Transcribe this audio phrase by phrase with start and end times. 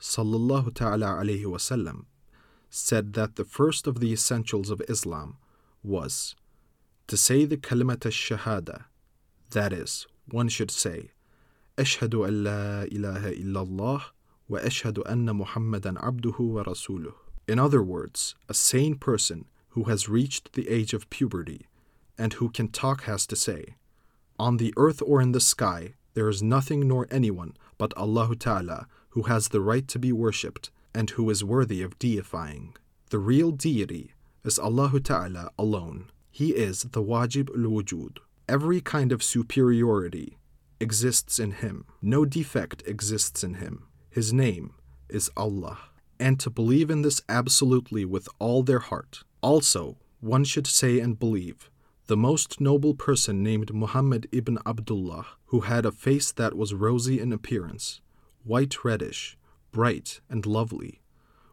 [0.00, 2.04] sallallahu ta'ala alayhi wasallam
[2.70, 5.36] said that the first of the essentials of Islam
[5.82, 6.34] was
[7.06, 8.84] to say the kalimat al-shahada,
[9.50, 11.10] that is, one should say,
[11.78, 14.02] أشهد أن لا إله إلا الله
[14.48, 17.12] وأشهد أن محمدا عبده ورسوله.
[17.46, 21.66] In other words, a sane person who has reached the age of puberty
[22.18, 23.76] and who can talk has to say,
[24.38, 28.87] On the earth or in the sky, there is nothing nor anyone but Allah Ta'ala
[29.09, 32.75] who has the right to be worshipped and who is worthy of deifying.
[33.09, 36.11] The real deity is Allah Ta'ala alone.
[36.31, 38.17] He is the Wajib al Wujud.
[38.47, 40.37] Every kind of superiority
[40.79, 43.87] exists in Him, no defect exists in Him.
[44.09, 44.73] His name
[45.09, 45.77] is Allah.
[46.19, 49.23] And to believe in this absolutely with all their heart.
[49.41, 51.69] Also, one should say and believe
[52.11, 57.21] the most noble person named Muhammad ibn Abdullah, who had a face that was rosy
[57.21, 58.01] in appearance,
[58.43, 59.37] white reddish,
[59.71, 60.99] bright and lovely,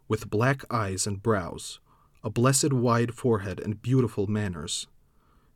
[0.08, 1.78] with black eyes and brows,
[2.24, 4.88] a blessed wide forehead and beautiful manners,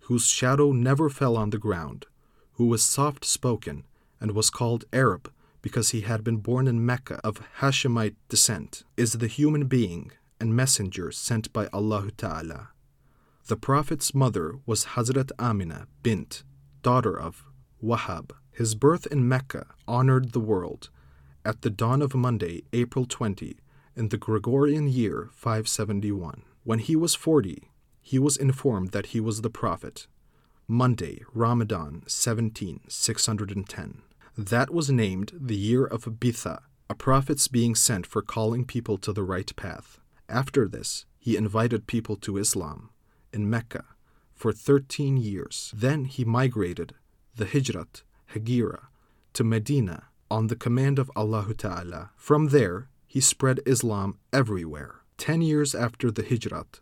[0.03, 2.07] whose shadow never fell on the ground,
[2.53, 3.83] who was soft spoken
[4.21, 9.15] and was called Arab because he had been born in Mecca of Hashemite descent, is
[9.15, 12.69] the human being and messenger sent by Allah Ta'ala.
[13.49, 16.45] The Prophet's mother was Hazrat Amina bint,
[16.85, 17.45] daughter of
[17.83, 18.31] Wahab.
[18.53, 20.91] His birth in Mecca honored the world
[21.45, 23.59] at the dawn of Monday, April 20,
[23.97, 26.45] in the Gregorian year 571.
[26.63, 27.69] When he was 40,
[28.01, 30.07] he was informed that he was the Prophet.
[30.69, 34.03] Monday, Ramadan 17, 610.
[34.39, 39.13] That was named the year of Bitha, a prophet's being sent for calling people to
[39.13, 39.99] the right path.
[40.29, 42.91] After this, he invited people to Islam
[43.33, 43.85] in Mecca
[44.35, 45.73] for 13 years.
[45.75, 46.95] Then he migrated
[47.37, 48.03] the Hijrat,
[48.35, 48.87] Hegira,
[49.35, 52.11] to Medina on the command of Allah Ta'ala.
[52.17, 55.03] From there, he spread Islam everywhere.
[55.17, 56.81] Ten years after the Hijrat,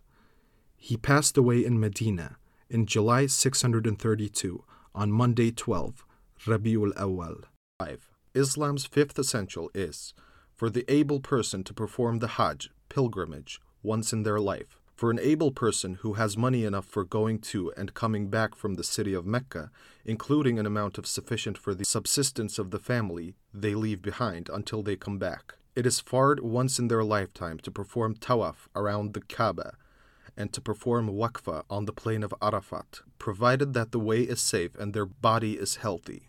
[0.75, 2.37] he passed away in Medina
[2.69, 4.63] in July 632
[4.95, 6.05] on Monday 12,
[6.45, 7.43] Rabiul Awal.
[7.79, 8.09] 5.
[8.33, 10.13] Islam's fifth essential is
[10.55, 14.80] for the able person to perform the Hajj, pilgrimage, once in their life.
[15.01, 18.75] For an able person who has money enough for going to and coming back from
[18.75, 19.71] the city of Mecca,
[20.05, 24.83] including an amount of sufficient for the subsistence of the family they leave behind until
[24.83, 25.55] they come back.
[25.75, 29.73] It is fard once in their lifetime to perform tawaf around the Kaaba
[30.37, 34.75] and to perform waqfa on the plain of Arafat, provided that the way is safe
[34.75, 36.19] and their body is healthy.